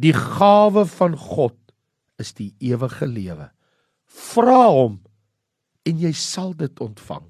die 0.00 0.14
gawe 0.16 0.84
van 0.88 1.16
God 1.18 1.56
is 2.20 2.34
die 2.36 2.50
ewige 2.72 3.06
lewe 3.08 3.50
vra 4.06 4.64
hom 4.66 4.98
en 5.88 6.02
jy 6.02 6.12
sal 6.16 6.52
dit 6.56 6.82
ontvang 6.82 7.28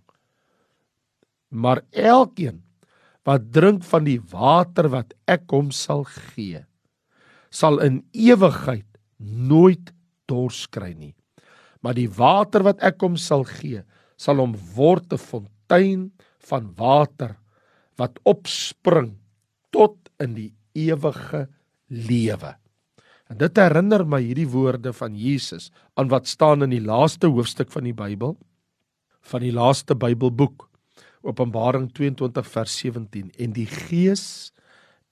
maar 1.50 1.82
elkeen 1.90 2.60
wat 3.26 3.50
drink 3.54 3.84
van 3.84 4.06
die 4.06 4.20
water 4.32 4.90
wat 4.92 5.14
ek 5.30 5.46
hom 5.52 5.70
sal 5.74 6.04
gee 6.08 6.64
sal 7.50 7.80
in 7.84 8.00
ewigheid 8.14 8.86
nooit 9.18 9.92
dors 10.30 10.66
kry 10.70 10.92
nie 10.94 11.14
maar 11.80 11.96
die 11.96 12.08
water 12.08 12.64
wat 12.66 12.82
ek 12.86 13.00
hom 13.02 13.16
sal 13.20 13.44
gee 13.48 13.82
sal 14.20 14.42
hom 14.42 14.54
word 14.76 15.12
'n 15.12 15.18
fontein 15.18 16.10
van 16.50 16.72
water 16.76 17.36
wat 18.00 18.18
opspring 18.24 19.16
tot 19.74 19.96
in 20.20 20.34
die 20.34 20.52
ewige 20.76 21.46
lewe. 21.88 22.54
En 23.30 23.38
dit 23.38 23.60
herinner 23.62 24.02
my 24.06 24.18
hierdie 24.24 24.48
woorde 24.50 24.92
van 24.96 25.14
Jesus 25.14 25.70
aan 25.94 26.10
wat 26.10 26.26
staan 26.26 26.66
in 26.66 26.74
die 26.74 26.82
laaste 26.82 27.30
hoofstuk 27.30 27.70
van 27.70 27.86
die 27.86 27.94
Bybel 27.94 28.34
van 29.30 29.44
die 29.44 29.52
laaste 29.54 29.94
Bybelboek 29.94 30.66
Openbaring 31.22 31.90
22 31.94 32.48
vers 32.48 32.74
17 32.80 33.30
en 33.38 33.54
die 33.54 33.68
Gees 33.70 34.24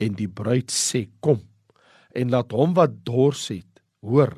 en 0.03 0.17
die 0.19 0.29
bruid 0.29 0.73
sê 0.75 1.07
kom 1.23 1.45
en 2.17 2.33
laat 2.35 2.55
hom 2.57 2.75
wat 2.79 2.97
dors 3.07 3.45
het 3.53 3.83
hoor 4.03 4.33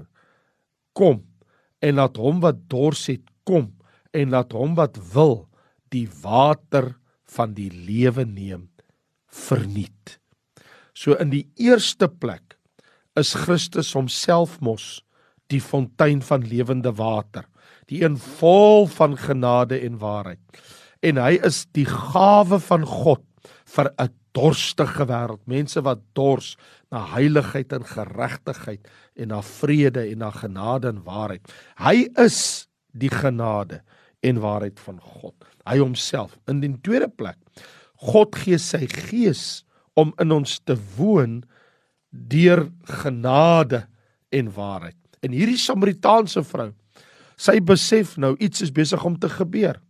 kom 0.92 1.22
en 1.80 1.96
laat 1.96 2.18
hom 2.20 2.42
wat 2.44 2.66
dors 2.68 3.06
het 3.08 3.24
kom 3.48 3.70
en 4.12 4.34
laat 4.34 4.52
hom 4.52 4.74
wat 4.76 4.98
wil 5.14 5.46
die 5.94 6.08
water 6.20 6.92
van 7.30 7.54
die 7.54 7.70
lewe 7.70 8.26
neem 8.26 8.68
verniet. 9.30 10.18
So 10.94 11.14
in 11.22 11.30
die 11.30 11.46
eerste 11.62 12.10
plek 12.10 12.58
is 13.18 13.34
Christus 13.34 13.92
homself 13.96 14.58
mos 14.60 15.00
die 15.50 15.60
fontein 15.60 16.22
van 16.22 16.46
lewende 16.46 16.92
water, 16.94 17.46
die 17.90 18.04
een 18.04 18.16
vol 18.38 18.86
van 18.86 19.16
genade 19.18 19.80
en 19.82 19.98
waarheid. 19.98 20.40
En 21.02 21.18
hy 21.18 21.40
is 21.46 21.64
die 21.74 21.88
gawe 21.88 22.60
van 22.62 22.86
God 22.86 23.24
vir 23.74 23.90
'n 23.98 24.14
dorstige 24.32 25.06
wêreld, 25.06 25.42
mense 25.46 25.80
wat 25.82 26.02
dors 26.14 26.56
na 26.90 27.02
heiligheid 27.14 27.72
en 27.72 27.84
geregtigheid 27.84 28.86
en 29.16 29.28
na 29.28 29.42
vrede 29.42 30.06
en 30.10 30.18
na 30.18 30.30
genade 30.30 30.88
en 30.88 31.02
waarheid. 31.02 31.42
Hy 31.78 32.08
is 32.18 32.68
die 32.92 33.10
genade 33.10 33.82
en 34.22 34.40
waarheid 34.40 34.80
van 34.80 35.00
God. 35.00 35.34
Hy 35.66 35.78
homself 35.78 36.38
in 36.50 36.60
die 36.60 36.72
tweede 36.82 37.08
plek. 37.08 37.38
God 37.96 38.36
gee 38.36 38.58
sy 38.58 38.86
gees 38.86 39.64
om 39.94 40.14
in 40.22 40.32
ons 40.32 40.60
te 40.64 40.76
woon 40.96 41.42
deur 42.10 42.68
genade 43.02 43.86
en 44.28 44.50
waarheid. 44.54 44.98
En 45.20 45.34
hierdie 45.34 45.58
Samaritaanse 45.60 46.42
vrou, 46.46 46.70
sy 47.40 47.58
besef 47.64 48.16
nou 48.20 48.34
iets 48.38 48.64
is 48.66 48.72
besig 48.74 49.04
om 49.04 49.16
te 49.18 49.30
gebeur. 49.32 49.80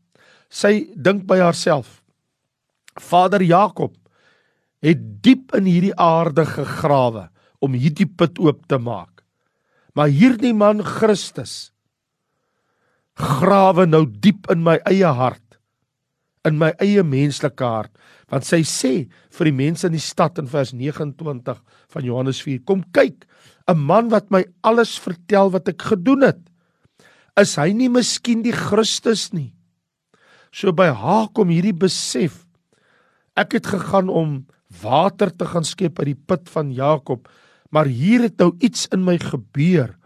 Sy 0.51 0.91
dink 0.95 1.27
by 1.31 1.41
haarself: 1.43 2.01
Vader 2.99 3.43
Jakob 3.43 3.97
het 4.85 5.01
diep 5.23 5.55
in 5.57 5.69
hierdie 5.69 5.97
aarde 6.01 6.47
gegrawe 6.49 7.29
om 7.61 7.77
hierdie 7.77 8.09
put 8.09 8.39
oop 8.41 8.65
te 8.69 8.79
maak. 8.81 9.23
Maar 9.95 10.09
hierdie 10.09 10.55
man 10.57 10.83
Christus 10.87 11.71
grawe 13.21 13.85
nou 13.87 14.07
diep 14.07 14.49
in 14.53 14.63
my 14.65 14.79
eie 14.89 15.11
hart 15.13 15.45
in 16.49 16.57
my 16.61 16.71
eie 16.81 17.03
menslike 17.05 17.65
hart 17.65 17.93
want 18.31 18.47
sy 18.47 18.63
sê 18.67 18.95
vir 19.37 19.51
die 19.51 19.57
mense 19.57 19.87
in 19.87 19.97
die 19.97 20.03
stad 20.03 20.39
in 20.39 20.51
vers 20.51 20.73
29 20.73 21.63
van 21.95 22.07
Johannes 22.07 22.43
4 22.43 22.63
kom 22.65 22.85
kyk 22.95 23.27
'n 23.69 23.79
man 23.79 24.11
wat 24.11 24.31
my 24.31 24.45
alles 24.63 24.99
vertel 24.99 25.51
wat 25.51 25.69
ek 25.69 25.83
gedoen 25.83 26.23
het 26.23 26.41
is 27.41 27.57
hy 27.57 27.73
nie 27.73 27.89
miskien 27.89 28.43
die 28.43 28.55
Christus 28.55 29.33
nie 29.33 29.53
so 30.53 30.73
by 30.73 30.91
haar 30.91 31.29
kom 31.35 31.49
hierdie 31.49 31.77
besef 31.77 32.47
ek 33.37 33.59
het 33.59 33.67
gegaan 33.67 34.09
om 34.09 34.47
water 34.83 35.31
te 35.35 35.47
gaan 35.51 35.67
skep 35.67 35.99
uit 35.99 36.13
die 36.13 36.19
put 36.19 36.49
van 36.51 36.71
Jakob. 36.73 37.29
Maar 37.71 37.91
hier 37.91 38.27
het 38.27 38.39
nou 38.39 38.55
iets 38.59 38.87
in 38.95 39.05
my 39.07 39.17
gebeur. 39.19 39.97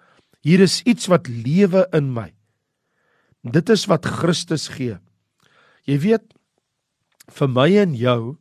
Hier 0.44 0.60
is 0.60 0.82
iets 0.84 1.08
wat 1.08 1.28
lewe 1.28 1.86
in 1.96 2.12
my. 2.12 2.30
Dit 3.44 3.68
is 3.72 3.86
wat 3.88 4.06
Christus 4.08 4.68
gee. 4.72 4.98
Jy 5.84 5.98
weet 6.00 6.33
vir 7.30 7.48
my 7.48 7.68
en 7.82 7.94
jou 7.94 8.36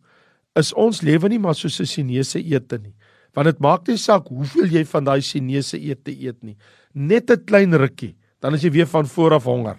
is 0.56 0.74
ons 0.74 1.02
lewe 1.02 1.30
nie 1.30 1.40
maar 1.40 1.56
soos 1.56 1.80
'n 1.80 1.86
Chinese 1.86 2.40
ete 2.40 2.78
nie. 2.78 2.94
Want 3.34 3.46
dit 3.46 3.60
maak 3.60 3.88
nie 3.88 3.98
saak 3.98 4.28
hoeveel 4.28 4.68
jy 4.68 4.84
van 4.86 5.04
daai 5.04 5.22
Chinese 5.22 5.78
ete 5.78 6.12
eet 6.12 6.44
nie. 6.44 6.58
Net 6.94 7.30
'n 7.30 7.46
klein 7.46 7.74
rukkie, 7.74 8.16
dan 8.42 8.54
is 8.54 8.64
jy 8.64 8.72
weer 8.72 8.88
van 8.88 9.06
voor 9.06 9.34
af 9.34 9.44
honger. 9.44 9.78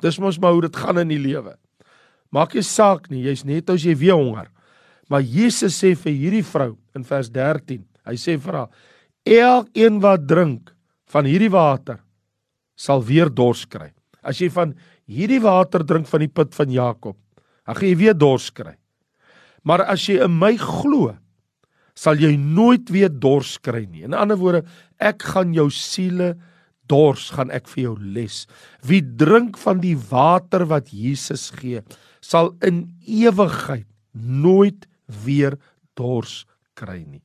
Dis 0.00 0.18
mos 0.18 0.38
maar 0.38 0.52
hoe 0.52 0.62
dit 0.62 0.76
gaan 0.76 0.98
in 0.98 1.08
die 1.08 1.18
lewe. 1.18 1.56
Maak 2.30 2.54
nie 2.54 2.62
saak 2.62 3.10
nie, 3.10 3.22
jy's 3.22 3.44
net 3.44 3.70
as 3.70 3.82
jy 3.82 3.94
weer 3.94 4.14
honger. 4.14 4.48
Maar 5.08 5.22
Jesus 5.22 5.82
sê 5.82 5.96
vir 5.96 6.12
hierdie 6.12 6.44
vrou 6.44 6.76
in 6.94 7.04
vers 7.04 7.28
13, 7.30 7.84
hy 8.04 8.14
sê 8.14 8.38
vir 8.38 8.52
haar: 8.52 8.68
"Elkeen 9.24 10.00
wat 10.00 10.26
drink 10.26 10.74
van 11.06 11.24
hierdie 11.24 11.50
water 11.50 12.00
sal 12.74 13.02
weer 13.06 13.30
dors 13.30 13.64
kry. 13.70 13.92
As 14.24 14.40
jy 14.42 14.50
van 14.52 14.74
hierdie 15.06 15.40
water 15.42 15.84
drink 15.86 16.08
van 16.10 16.24
die 16.24 16.32
put 16.32 16.54
van 16.56 16.72
Jakob, 16.72 17.16
dan 17.64 17.78
gaan 17.78 17.88
jy 17.88 17.98
weer 18.00 18.16
dors 18.16 18.50
kry. 18.54 18.74
Maar 19.64 19.86
as 19.88 20.04
jy 20.08 20.20
in 20.24 20.34
my 20.38 20.54
glo, 20.60 21.14
sal 21.96 22.18
jy 22.20 22.34
nooit 22.36 22.90
weer 22.92 23.08
dors 23.08 23.56
kry 23.62 23.84
nie. 23.86 24.04
In 24.04 24.16
ander 24.18 24.38
woorde, 24.38 24.64
ek 25.00 25.22
gaan 25.34 25.54
jou 25.56 25.70
siele 25.72 26.34
dors 26.90 27.30
gaan 27.32 27.52
ek 27.54 27.68
vir 27.72 27.86
jou 27.86 27.94
les. 27.96 28.44
Wie 28.84 29.00
drink 29.00 29.56
van 29.62 29.80
die 29.80 29.96
water 29.96 30.66
wat 30.68 30.90
Jesus 30.92 31.48
gee, 31.56 31.80
sal 32.20 32.52
in 32.64 32.86
ewigheid 33.08 33.86
nooit 34.12 34.84
weer 35.24 35.56
dors 35.96 36.42
kry 36.78 37.00
nie. 37.06 37.22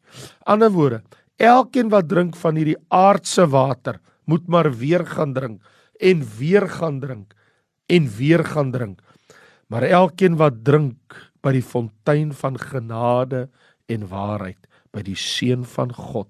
Ander 0.47 0.71
woorde, 0.71 1.01
elkeen 1.39 1.91
wat 1.91 2.09
drink 2.11 2.37
van 2.39 2.59
hierdie 2.59 2.79
aardse 2.93 3.45
water, 3.49 3.99
moet 4.29 4.47
maar 4.47 4.69
weer 4.77 5.05
gaan 5.07 5.33
drink 5.33 5.61
en 5.99 6.23
weer 6.37 6.67
gaan 6.69 6.99
drink 7.01 7.33
en 7.89 8.09
weer 8.17 8.43
gaan 8.45 8.71
drink. 8.71 9.01
Maar 9.69 9.85
elkeen 9.85 10.37
wat 10.39 10.63
drink 10.65 11.15
by 11.45 11.53
die 11.55 11.65
fontein 11.65 12.33
van 12.35 12.57
genade 12.59 13.47
en 13.89 14.07
waarheid, 14.09 14.59
by 14.91 15.03
die 15.05 15.17
seun 15.17 15.63
van 15.69 15.93
God, 15.93 16.29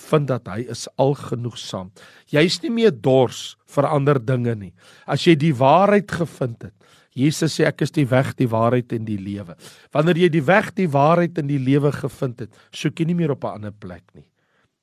vind 0.00 0.30
dat 0.30 0.48
hy 0.48 0.64
is 0.72 0.86
algenoegsaam. 1.00 1.90
Jy's 2.32 2.58
nie 2.64 2.72
meer 2.72 2.92
dors 2.92 3.54
vir 3.70 3.88
ander 3.88 4.18
dinge 4.18 4.56
nie. 4.58 4.72
As 5.06 5.26
jy 5.26 5.36
die 5.38 5.54
waarheid 5.56 6.10
gevind 6.20 6.68
het. 6.68 6.76
Jesus 7.16 7.56
sê 7.58 7.66
ek 7.66 7.82
is 7.84 7.92
die 7.94 8.06
weg, 8.08 8.32
die 8.38 8.48
waarheid 8.50 8.92
en 8.94 9.04
die 9.06 9.18
lewe. 9.18 9.56
Wanneer 9.94 10.22
jy 10.24 10.30
die 10.30 10.44
weg, 10.46 10.70
die 10.78 10.88
waarheid 10.90 11.40
en 11.42 11.50
die 11.50 11.58
lewe 11.58 11.90
gevind 11.92 12.46
het, 12.46 12.60
soek 12.70 13.02
jy 13.02 13.10
nie 13.10 13.18
meer 13.18 13.34
op 13.34 13.44
'n 13.44 13.58
ander 13.58 13.74
plek 13.74 14.04
nie. 14.14 14.26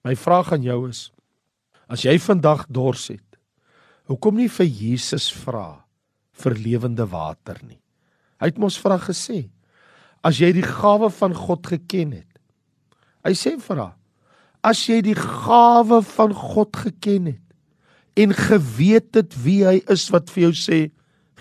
My 0.03 0.15
vraag 0.15 0.51
aan 0.53 0.63
jou 0.63 0.89
is: 0.89 1.11
as 1.87 2.03
jy 2.03 2.17
vandag 2.19 2.67
dors 2.69 3.07
het, 3.07 3.39
hoekom 4.07 4.35
nie 4.35 4.49
vir 4.49 4.65
Jesus 4.65 5.31
vra 5.31 5.85
vir 6.33 6.53
lewende 6.53 7.07
water 7.07 7.57
nie? 7.63 7.79
Hy 8.41 8.51
het 8.51 8.59
mos 8.61 8.77
vra 8.79 8.99
gesê: 9.01 9.49
as 10.23 10.39
jy 10.41 10.51
die 10.53 10.65
gawe 10.65 11.09
van 11.09 11.33
God 11.33 11.67
geken 11.67 12.11
het. 12.19 12.41
Hy 13.25 13.33
sê 13.37 13.55
vir 13.61 13.81
haar: 13.81 13.97
as 14.67 14.83
jy 14.89 15.01
die 15.05 15.17
gawe 15.17 16.01
van 16.05 16.33
God 16.35 16.77
geken 16.85 17.31
het 17.33 17.43
en 18.17 18.33
geweet 18.33 19.13
het 19.15 19.35
wie 19.43 19.61
hy 19.67 19.77
is 19.93 20.07
wat 20.13 20.31
vir 20.33 20.47
jou 20.47 20.53
sê 20.57 20.79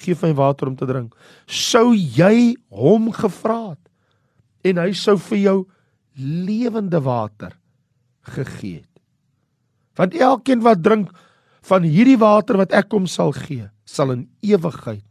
gee 0.03 0.17
my 0.21 0.33
water 0.37 0.69
om 0.69 0.77
te 0.77 0.89
drink 0.89 1.15
sou 1.49 1.95
jy 1.95 2.55
hom 2.69 3.09
gevra 3.17 3.61
het 3.73 4.71
en 4.71 4.83
hy 4.83 4.91
sou 4.99 5.17
vir 5.31 5.41
jou 5.41 5.57
lewende 6.21 7.01
water 7.05 7.55
gegee 8.37 8.83
het 8.83 8.93
want 9.97 10.19
elkeen 10.21 10.65
wat 10.65 10.85
drink 10.85 11.15
van 11.67 11.87
hierdie 11.89 12.19
water 12.21 12.61
wat 12.61 12.75
ek 12.77 12.93
hom 12.93 13.09
sal 13.11 13.33
gee 13.35 13.71
sal 13.89 14.13
in 14.13 14.27
ewigheid 14.45 15.07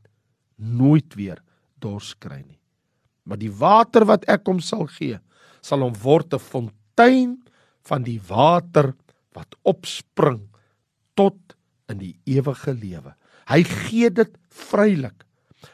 nooit 0.56 1.18
weer 1.18 1.42
dors 1.86 2.13
kry 2.20 2.42
nie 2.42 2.60
maar 3.25 3.42
die 3.42 3.54
water 3.62 4.06
wat 4.10 4.25
ek 4.30 4.46
hom 4.50 4.62
sal 4.62 4.88
gee 4.98 5.22
sal 5.62 5.86
hom 5.86 5.96
word 6.04 6.34
'n 6.34 6.46
fontein 6.51 7.38
van 7.86 8.06
die 8.06 8.20
water 8.27 8.94
wat 9.36 9.56
opspring 9.68 10.42
tot 11.20 11.56
in 11.92 12.00
die 12.01 12.15
ewige 12.30 12.74
lewe. 12.74 13.13
Hy 13.50 13.62
gee 13.68 14.10
dit 14.10 14.32
vrylik. 14.50 15.25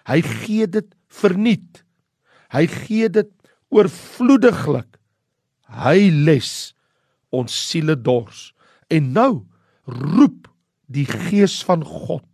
Hy 0.07 0.19
gee 0.25 0.67
dit 0.67 0.89
verniet. 1.11 1.83
Hy 2.51 2.65
gee 2.67 3.09
dit 3.11 3.31
oorvloediglik. 3.71 4.97
Hy 5.71 6.09
les 6.11 6.51
ons 7.31 7.47
siele 7.69 7.95
dors. 7.95 8.51
En 8.91 9.13
nou 9.15 9.31
roep 9.87 10.49
die 10.91 11.07
gees 11.07 11.61
van 11.63 11.85
God 11.87 12.27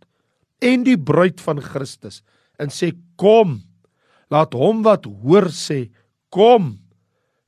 en 0.64 0.82
die 0.86 0.98
bruid 0.98 1.38
van 1.44 1.62
Christus 1.62 2.22
en 2.58 2.74
sê 2.74 2.90
kom. 3.20 3.60
Laat 4.32 4.54
hom 4.56 4.82
wat 4.84 5.08
hoor 5.08 5.48
sê 5.54 5.88
kom 6.32 6.76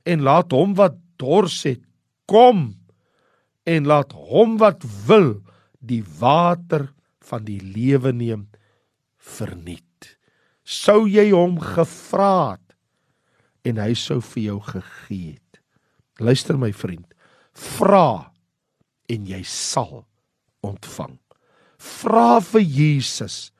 en 0.05 0.23
laat 0.25 0.53
hom 0.55 0.73
wat 0.79 0.97
dors 1.21 1.61
het 1.67 1.83
kom 2.25 2.71
en 3.69 3.85
laat 3.89 4.15
hom 4.15 4.57
wat 4.61 4.83
wil 5.07 5.35
die 5.79 6.01
water 6.21 6.89
van 7.21 7.45
die 7.45 7.59
lewe 7.61 8.13
neem 8.15 8.47
verniet. 9.21 10.17
Sou 10.63 11.05
jy 11.09 11.29
hom 11.33 11.59
gevra 11.61 12.55
het 12.55 12.77
en 13.67 13.77
hy 13.81 13.93
sou 13.97 14.17
vir 14.33 14.43
jou 14.47 14.59
gegee 14.71 15.35
het. 15.35 15.61
Luister 16.21 16.57
my 16.57 16.71
vriend, 16.73 17.05
vra 17.53 18.31
en 19.11 19.25
jy 19.29 19.41
sal 19.45 20.05
ontvang. 20.65 21.17
Vra 21.81 22.39
vir 22.45 22.63
Jesus 22.65 23.51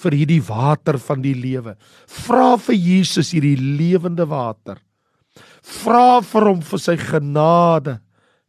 vir 0.00 0.16
hierdie 0.18 0.42
water 0.42 0.98
van 0.98 1.22
die 1.24 1.34
lewe. 1.38 1.76
Vra 2.10 2.54
vir 2.60 2.76
Jesus 2.76 3.32
hierdie 3.34 3.58
lewende 3.58 4.26
water. 4.30 4.80
Vra 5.64 6.20
vir 6.24 6.48
hom 6.50 6.62
vir 6.64 6.82
sy 6.82 6.96
genade 7.00 7.98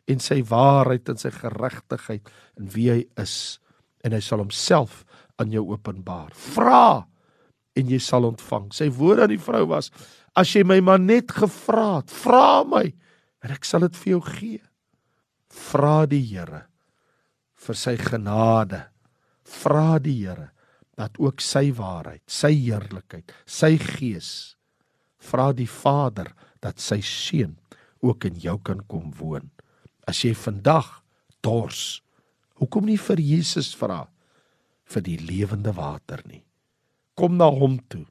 en 0.09 0.21
sy 0.21 0.41
waarheid 0.45 1.09
en 1.09 1.19
sy 1.21 1.31
geregtigheid 1.33 2.33
en 2.59 2.69
wie 2.73 2.89
hy 2.91 3.01
is 3.21 3.57
en 4.05 4.13
hy 4.13 4.21
sal 4.21 4.43
homself 4.43 5.03
aan 5.41 5.53
jou 5.53 5.65
openbaar. 5.73 6.33
Vra 6.55 7.05
en 7.75 7.89
jy 7.91 7.99
sal 8.01 8.27
ontvang. 8.29 8.69
Sy 8.73 8.89
woord 8.93 9.25
aan 9.25 9.33
die 9.33 9.41
vrou 9.41 9.65
was: 9.73 9.91
As 10.37 10.51
jy 10.53 10.65
my 10.67 10.79
maar 10.83 11.01
net 11.01 11.33
gevra 11.33 11.99
het, 11.99 12.13
vra 12.23 12.63
my 12.67 12.85
en 13.45 13.53
ek 13.53 13.67
sal 13.67 13.85
dit 13.85 14.01
vir 14.01 14.15
jou 14.15 14.21
gee. 14.29 14.63
Vra 15.55 16.03
die 16.09 16.23
Here 16.25 16.65
vir 17.65 17.77
sy 17.79 17.95
genade. 17.97 18.81
Vra 19.45 19.97
die 20.01 20.17
Here 20.25 20.51
dat 20.95 21.17
ook 21.19 21.43
sy 21.43 21.69
waarheid, 21.75 22.23
sy 22.27 22.53
heerlikheid, 22.55 23.31
sy 23.45 23.75
gees 23.81 24.55
vra 25.25 25.51
die 25.55 25.69
Vader 25.69 26.31
dat 26.63 26.79
sy 26.81 27.01
seun 27.03 27.57
ook 28.05 28.27
in 28.29 28.39
jou 28.39 28.57
kan 28.63 28.81
kom 28.87 29.11
woon. 29.19 29.49
As 30.07 30.21
jy 30.23 30.33
vandag 30.37 31.01
dors, 31.43 32.01
hoekom 32.61 32.87
nie 32.87 32.99
vir 33.01 33.21
Jesus 33.21 33.73
vra 33.75 34.05
vir 34.85 35.05
die 35.05 35.17
lewende 35.19 35.73
water 35.75 36.21
nie? 36.29 36.43
Kom 37.15 37.37
na 37.39 37.49
hom 37.49 37.79
toe, 37.89 38.05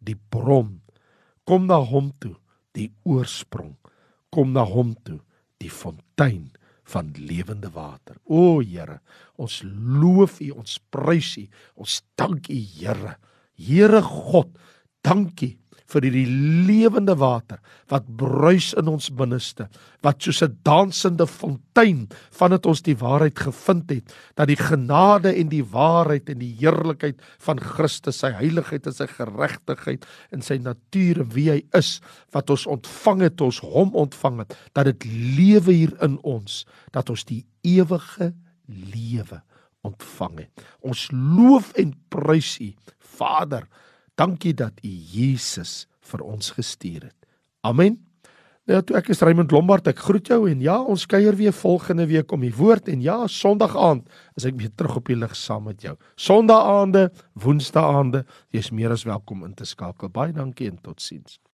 die 0.00 0.16
bron. 0.16 0.80
Kom 1.46 1.68
na 1.68 1.78
hom 1.78 2.10
toe, 2.20 2.34
die 2.74 2.90
oorsprong. 3.06 3.76
Kom 4.32 4.52
na 4.56 4.64
hom 4.66 4.94
toe, 5.06 5.20
die 5.62 5.70
fontein 5.70 6.50
van 6.86 7.12
lewende 7.18 7.70
water. 7.74 8.18
O 8.24 8.60
Here, 8.62 9.00
ons 9.36 9.60
loof 9.66 10.40
U, 10.40 10.50
ons 10.62 10.78
prys 10.90 11.34
U, 11.42 11.46
ons 11.82 12.00
dank 12.18 12.50
U 12.52 12.58
Here. 12.78 13.16
Here 13.56 14.02
God, 14.04 14.52
dankie 15.04 15.56
vir 15.92 16.06
hierdie 16.06 16.26
lewende 16.66 17.14
water 17.18 17.60
wat 17.92 18.08
bruis 18.18 18.72
in 18.78 18.90
ons 18.90 19.08
binneste 19.14 19.68
wat 20.02 20.22
soos 20.22 20.42
'n 20.42 20.58
dansende 20.66 21.26
fontein 21.26 22.08
vandat 22.30 22.66
ons 22.66 22.82
die 22.82 22.96
waarheid 22.96 23.38
gevind 23.38 23.90
het 23.90 24.14
dat 24.34 24.48
die 24.48 24.58
genade 24.58 25.34
en 25.34 25.48
die 25.48 25.64
waarheid 25.64 26.28
en 26.30 26.38
die 26.38 26.54
heerlikheid 26.58 27.20
van 27.38 27.58
Christus 27.58 28.18
sy 28.18 28.32
heiligheid 28.32 28.86
en 28.86 28.92
sy 28.92 29.06
geregtigheid 29.06 30.06
en 30.32 30.42
sy 30.42 30.58
natuur 30.58 31.20
en 31.20 31.30
wie 31.34 31.50
hy 31.50 31.60
is 31.74 32.00
wat 32.32 32.50
ons 32.50 32.66
ontvang 32.66 33.22
het 33.22 33.40
ons 33.40 33.60
hom 33.60 33.94
ontvang 33.94 34.38
het 34.38 34.56
dat 34.74 34.84
dit 34.84 35.04
lewe 35.38 35.72
hier 35.72 35.94
in 36.02 36.18
ons 36.22 36.64
dat 36.92 37.10
ons 37.10 37.24
die 37.24 37.44
ewige 37.62 38.34
lewe 38.66 39.42
ontvang 39.86 40.38
het. 40.44 40.64
Ons 40.82 41.08
loof 41.12 41.72
en 41.78 41.94
prys 42.10 42.56
u 42.62 42.72
Vader 43.16 43.66
Dankie 44.16 44.54
dat 44.56 44.80
U 44.80 44.88
Jesus 44.88 45.84
vir 46.08 46.22
ons 46.24 46.50
gestuur 46.56 47.10
het. 47.10 47.16
Amen. 47.66 47.98
Nou 48.66 48.80
toe 48.82 48.96
ek 48.98 49.12
is 49.14 49.20
Raymond 49.22 49.52
Lombard, 49.54 49.86
ek 49.86 50.00
groet 50.02 50.26
jou 50.32 50.40
en 50.50 50.62
ja, 50.64 50.74
ons 50.82 51.04
kuier 51.06 51.36
weer 51.38 51.54
volgende 51.54 52.08
week 52.10 52.32
om 52.34 52.42
die 52.42 52.54
woord 52.54 52.88
en 52.90 53.04
ja, 53.04 53.20
Sondag 53.30 53.76
aand 53.78 54.08
is 54.34 54.48
ek 54.48 54.56
weer 54.58 54.72
terug 54.74 54.98
op 54.98 55.12
die 55.12 55.18
lig 55.18 55.36
saam 55.38 55.68
met 55.68 55.84
jou. 55.86 55.94
Sondag 56.18 56.66
aande, 56.66 57.04
Woensdae 57.38 57.84
aande, 58.00 58.24
jy's 58.50 58.72
meer 58.74 58.96
as 58.96 59.06
welkom 59.06 59.44
in 59.46 59.54
te 59.54 59.68
skakel. 59.68 60.10
Baie 60.10 60.34
dankie 60.34 60.72
en 60.72 60.80
totsiens. 60.82 61.38